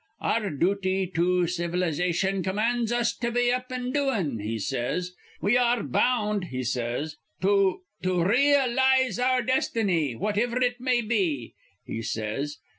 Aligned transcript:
']'Our 0.19 0.49
duty 0.49 1.05
to 1.13 1.45
civilization 1.45 2.41
commands 2.41 2.91
us 2.91 3.15
to 3.17 3.29
be 3.29 3.51
up 3.51 3.71
an' 3.71 3.91
doin',' 3.91 4.39
he 4.39 4.57
says. 4.57 5.11
'We 5.41 5.57
ar 5.57 5.81
re 5.83 5.87
bound,' 5.89 6.45
he 6.45 6.63
says, 6.63 7.17
'to 7.41 7.81
to 8.01 8.23
re 8.23 8.51
elize 8.55 9.23
our 9.23 9.43
destiny, 9.43 10.13
whativer 10.15 10.59
it 10.59 10.81
may 10.81 11.01
be,' 11.01 11.53
he 11.83 12.01
says. 12.01 12.57